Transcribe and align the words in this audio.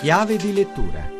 Chiave 0.00 0.36
di 0.36 0.52
lettura. 0.52 1.10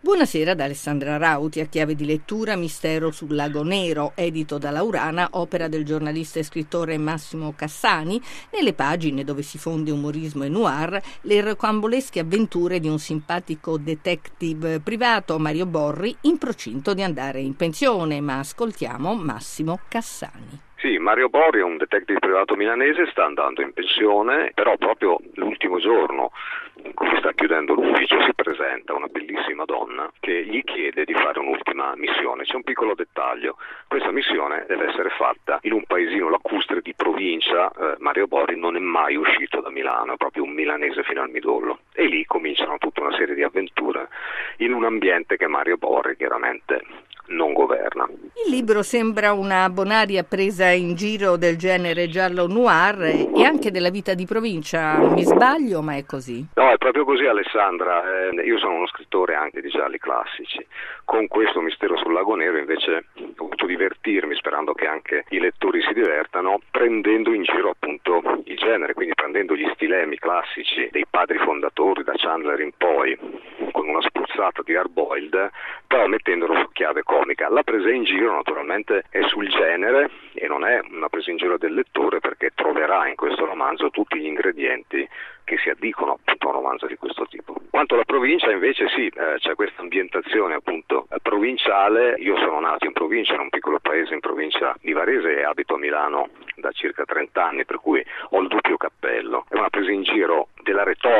Buonasera 0.00 0.54
da 0.54 0.64
Alessandra 0.64 1.18
Rauti, 1.18 1.60
a 1.60 1.66
chiave 1.66 1.94
di 1.94 2.06
lettura 2.06 2.56
Mistero 2.56 3.10
sul 3.10 3.34
lago 3.34 3.62
Nero, 3.62 4.12
edito 4.14 4.56
da 4.56 4.70
Laurana, 4.70 5.28
opera 5.32 5.68
del 5.68 5.84
giornalista 5.84 6.38
e 6.38 6.42
scrittore 6.42 6.96
Massimo 6.96 7.52
Cassani, 7.54 8.18
nelle 8.50 8.72
pagine 8.72 9.24
dove 9.24 9.42
si 9.42 9.58
fonde 9.58 9.90
umorismo 9.90 10.44
e 10.44 10.48
noir, 10.48 10.98
le 11.20 11.40
rocambolesche 11.42 12.20
avventure 12.20 12.80
di 12.80 12.88
un 12.88 12.98
simpatico 12.98 13.76
detective 13.76 14.80
privato, 14.80 15.38
Mario 15.38 15.66
Borri, 15.66 16.16
in 16.22 16.38
procinto 16.38 16.94
di 16.94 17.02
andare 17.02 17.40
in 17.40 17.54
pensione, 17.56 18.22
ma 18.22 18.38
ascoltiamo 18.38 19.14
Massimo 19.14 19.80
Cassani. 19.86 20.70
Sì, 20.82 20.98
Mario 20.98 21.28
Borri 21.28 21.60
è 21.60 21.62
un 21.62 21.76
detective 21.76 22.18
privato 22.18 22.56
milanese, 22.56 23.06
sta 23.12 23.24
andando 23.24 23.62
in 23.62 23.72
pensione, 23.72 24.50
però 24.52 24.76
proprio 24.76 25.16
l'ultimo 25.34 25.78
giorno 25.78 26.32
cui 27.06 27.18
sta 27.18 27.32
chiudendo 27.32 27.74
l'ufficio 27.74 28.20
si 28.22 28.32
presenta 28.34 28.94
una 28.94 29.08
bellissima 29.08 29.64
donna 29.64 30.10
che 30.20 30.44
gli 30.44 30.62
chiede 30.62 31.04
di 31.04 31.14
fare 31.14 31.40
un'ultima 31.40 31.94
missione. 31.96 32.44
C'è 32.44 32.54
un 32.54 32.62
piccolo 32.62 32.94
dettaglio, 32.94 33.56
questa 33.88 34.12
missione 34.12 34.64
deve 34.68 34.88
essere 34.88 35.10
fatta 35.10 35.58
in 35.62 35.72
un 35.72 35.82
paesino 35.84 36.28
lacustre 36.28 36.80
di 36.80 36.94
provincia, 36.94 37.70
eh, 37.70 37.96
Mario 37.98 38.28
Borri 38.28 38.56
non 38.56 38.76
è 38.76 38.78
mai 38.78 39.16
uscito 39.16 39.60
da 39.60 39.70
Milano, 39.70 40.14
è 40.14 40.16
proprio 40.16 40.44
un 40.44 40.52
milanese 40.52 41.02
fino 41.02 41.22
al 41.22 41.30
midollo 41.30 41.80
e 41.92 42.06
lì 42.06 42.24
cominciano 42.24 42.78
tutta 42.78 43.00
una 43.00 43.16
serie 43.16 43.34
di 43.34 43.42
avventure 43.42 44.08
in 44.58 44.72
un 44.72 44.84
ambiente 44.84 45.36
che 45.36 45.48
Mario 45.48 45.76
Borri 45.76 46.16
chiaramente 46.16 46.84
non 47.26 47.52
governa. 47.52 48.08
Il 48.44 48.50
libro 48.50 48.82
sembra 48.82 49.32
una 49.32 49.68
bonaria 49.70 50.24
presa 50.24 50.68
in 50.68 50.94
giro 50.94 51.36
del 51.36 51.56
genere 51.56 52.08
giallo 52.08 52.46
noir 52.46 53.30
e 53.34 53.44
anche 53.44 53.70
della 53.70 53.90
vita 53.90 54.14
di 54.14 54.26
provincia. 54.26 54.98
Mi 54.98 55.22
sbaglio, 55.22 55.82
ma 55.82 55.96
è 55.96 56.04
così? 56.04 56.44
No, 56.54 56.70
è 56.70 56.78
proprio 56.78 57.04
così 57.04 57.24
Alessandra. 57.24 58.02
Eh, 58.30 58.44
io 58.44 58.58
sono 58.58 58.74
uno 58.74 58.86
scrittore 58.86 59.34
anche 59.34 59.60
di 59.60 59.68
gialli 59.68 59.98
classici. 59.98 60.64
Con 61.04 61.28
questo 61.28 61.60
mistero 61.60 61.96
sul 61.98 62.12
lago 62.12 62.34
nero 62.34 62.58
invece 62.58 63.06
ho 63.16 63.48
voluto 63.62 63.66
divertirmi, 63.66 64.34
sperando 64.34 64.72
che 64.72 64.86
anche 64.86 65.24
i 65.30 65.38
lettori 65.38 65.80
si 65.82 65.92
divertano, 65.92 66.60
prendendo 66.70 67.32
in 67.32 67.42
giro 67.42 67.74
genere, 68.62 68.94
quindi 68.94 69.14
prendendo 69.14 69.56
gli 69.56 69.68
stilemi 69.74 70.16
classici 70.18 70.88
dei 70.90 71.04
padri 71.08 71.38
fondatori 71.38 72.04
da 72.04 72.12
Chandler 72.14 72.60
in 72.60 72.72
poi, 72.76 73.18
con 73.72 73.88
una 73.88 74.00
spruzzata 74.00 74.62
di 74.62 74.76
hardboiled, 74.76 75.50
però 75.86 76.06
mettendolo 76.06 76.54
su 76.54 76.68
chiave 76.72 77.02
comica. 77.02 77.48
La 77.48 77.62
presa 77.62 77.90
in 77.90 78.04
giro 78.04 78.32
naturalmente 78.32 79.04
è 79.10 79.22
sul 79.22 79.48
genere 79.48 80.10
e 80.34 80.46
non 80.46 80.64
è 80.64 80.80
una 80.90 81.08
presa 81.08 81.30
in 81.30 81.36
giro 81.36 81.58
del 81.58 81.74
lettore 81.74 82.20
perché 82.20 82.50
troverà 82.54 83.08
in 83.08 83.16
questo 83.16 83.44
romanzo 83.44 83.90
tutti 83.90 84.18
gli 84.18 84.26
ingredienti 84.26 85.08
che 85.44 85.58
si 85.58 85.68
addicono 85.68 86.12
appunto 86.12 86.46
a 86.46 86.50
un 86.50 86.56
romanzo 86.56 86.86
di 86.86 86.96
questo 86.96 87.26
tipo. 87.26 87.56
Quanto 87.70 87.94
alla 87.94 88.04
provincia 88.04 88.50
invece 88.50 88.88
sì, 88.88 89.06
eh, 89.06 89.36
c'è 89.38 89.54
questa 89.54 89.82
ambientazione 89.82 90.54
appunto 90.54 91.06
provinciale, 91.22 92.14
io 92.18 92.36
sono 92.36 92.60
nato 92.60 92.86
in 92.86 92.92
provincia, 92.92 93.34
in 93.34 93.40
un 93.40 93.48
piccolo 93.48 93.78
paese 93.80 94.14
in 94.14 94.20
provincia 94.20 94.76
di 94.80 94.92
Varese 94.92 95.38
e 95.38 95.44
abito 95.44 95.74
a 95.74 95.78
Milano 95.78 96.28
da 96.56 96.70
circa 96.72 97.04
30 97.04 97.44
anni, 97.44 97.64
per 97.64 97.80
cui 97.80 98.04
ho 98.30 98.40
il 98.40 98.48
doppio 98.48 98.76
cappello. 98.76 99.46
È 99.48 99.56
una 99.56 99.70
presa 99.70 99.90
in 99.90 100.02
giro 100.02 100.48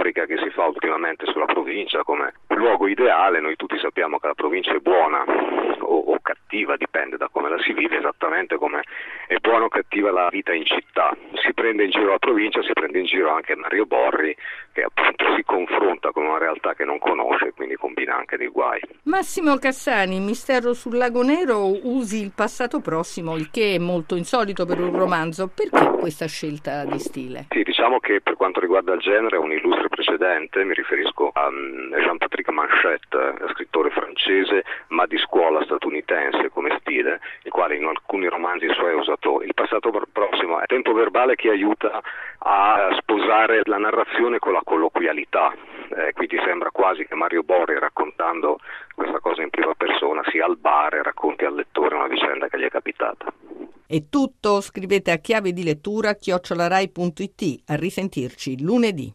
retorica 0.00 0.24
che 0.24 0.38
si 0.38 0.50
fa 0.50 0.66
ultimamente 0.66 1.26
sulla 1.26 1.44
provincia 1.44 2.02
come 2.02 2.32
luogo 2.48 2.88
ideale, 2.88 3.40
noi 3.40 3.56
tutti 3.56 3.78
sappiamo 3.78 4.18
che 4.18 4.26
la 4.26 4.34
provincia 4.34 4.72
è 4.72 4.78
buona 4.78 5.24
o, 5.80 5.98
o 5.98 6.18
cattiva, 6.30 6.76
dipende 6.76 7.16
da 7.16 7.28
come 7.28 7.48
la 7.48 7.58
si 7.60 7.72
vive, 7.72 7.98
esattamente 7.98 8.56
come 8.56 8.82
è 9.26 9.36
buona 9.38 9.64
o 9.64 9.68
cattiva 9.68 10.12
la 10.12 10.28
vita 10.30 10.52
in 10.52 10.64
città. 10.64 11.16
Si 11.42 11.52
prende 11.52 11.84
in 11.84 11.90
giro 11.90 12.10
la 12.10 12.18
provincia, 12.18 12.62
si 12.62 12.72
prende 12.72 13.00
in 13.00 13.06
giro 13.06 13.30
anche 13.30 13.56
Mario 13.56 13.86
Borri 13.86 14.36
che 14.72 14.82
appunto 14.82 15.24
si 15.34 15.42
confronta 15.42 16.12
con 16.12 16.24
una 16.24 16.38
realtà 16.38 16.74
che 16.74 16.84
non 16.84 16.98
conosce, 16.98 17.52
quindi 17.52 17.74
combina 17.74 18.16
anche 18.16 18.36
dei 18.36 18.46
guai. 18.46 18.80
Massimo 19.04 19.56
Cassani, 19.56 20.20
Mistero 20.20 20.72
sul 20.72 20.96
Lago 20.96 21.22
Nero, 21.22 21.66
usi 21.82 22.22
il 22.22 22.32
passato 22.34 22.80
prossimo, 22.80 23.36
il 23.36 23.50
che 23.50 23.74
è 23.74 23.78
molto 23.78 24.14
insolito 24.14 24.64
per 24.66 24.80
un 24.80 24.96
romanzo. 24.96 25.50
Perché 25.52 25.98
questa 25.98 26.26
scelta 26.26 26.84
di 26.84 26.98
stile? 27.00 27.46
Sì, 27.50 27.62
diciamo 27.64 27.98
che 27.98 28.20
per 28.20 28.36
quanto 28.36 28.60
riguarda 28.60 28.94
il 28.94 29.00
genere 29.00 29.36
è 29.36 29.40
un 29.40 29.52
illustre 29.52 29.88
precedente, 29.88 30.62
mi 30.62 30.74
riferisco 30.74 31.30
a 31.34 31.48
um, 31.48 31.90
Jean-Patrick 31.96 32.50
Manchette, 32.50 33.34
scrittore 33.52 33.90
francese 33.90 34.09
ma 34.88 35.06
di 35.06 35.16
scuola 35.18 35.62
statunitense 35.64 36.50
come 36.50 36.76
stile, 36.80 37.20
il 37.42 37.50
quale 37.50 37.76
in 37.76 37.84
alcuni 37.86 38.26
romanzi 38.28 38.68
suoi 38.74 38.92
ha 38.92 38.96
usato 38.96 39.42
il 39.42 39.54
passato 39.54 39.90
prossimo, 40.12 40.60
è 40.60 40.66
tempo 40.66 40.92
verbale 40.92 41.36
che 41.36 41.48
aiuta 41.48 42.00
a 42.38 42.96
sposare 42.98 43.62
la 43.64 43.78
narrazione 43.78 44.38
con 44.38 44.52
la 44.52 44.62
colloquialità, 44.64 45.54
eh, 45.96 46.12
quindi 46.12 46.38
sembra 46.44 46.70
quasi 46.70 47.06
che 47.06 47.14
Mario 47.14 47.42
Borri 47.42 47.78
raccontando 47.78 48.58
questa 48.94 49.20
cosa 49.20 49.42
in 49.42 49.50
prima 49.50 49.74
persona 49.74 50.22
sia 50.30 50.44
al 50.44 50.56
bar 50.56 50.94
e 50.94 51.02
racconti 51.02 51.44
al 51.44 51.54
lettore 51.54 51.94
una 51.94 52.06
vicenda 52.06 52.48
che 52.48 52.58
gli 52.58 52.64
è 52.64 52.70
capitata. 52.70 53.32
È 53.86 54.08
tutto, 54.08 54.60
scrivete 54.60 55.10
a 55.10 55.16
chiave 55.16 55.52
di 55.52 55.64
lettura 55.64 56.14
chiocciolarai.it, 56.14 57.62
a 57.66 57.74
risentirci 57.74 58.62
lunedì. 58.62 59.08